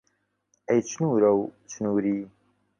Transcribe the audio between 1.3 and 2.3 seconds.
و چنووری